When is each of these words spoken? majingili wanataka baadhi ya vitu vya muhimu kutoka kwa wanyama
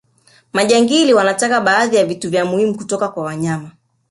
majingili 0.53 1.13
wanataka 1.13 1.61
baadhi 1.61 1.95
ya 1.95 2.05
vitu 2.05 2.29
vya 2.29 2.45
muhimu 2.45 2.77
kutoka 2.77 3.07
kwa 3.09 3.23
wanyama 3.23 3.71